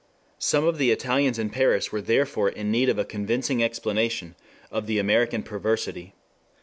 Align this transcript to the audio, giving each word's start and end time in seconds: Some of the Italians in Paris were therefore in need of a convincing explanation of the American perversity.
Some 0.39 0.65
of 0.65 0.79
the 0.79 0.89
Italians 0.89 1.37
in 1.37 1.51
Paris 1.51 1.91
were 1.91 2.01
therefore 2.01 2.49
in 2.49 2.71
need 2.71 2.89
of 2.89 2.97
a 2.97 3.05
convincing 3.05 3.63
explanation 3.63 4.33
of 4.71 4.87
the 4.87 4.97
American 4.97 5.43
perversity. 5.43 6.15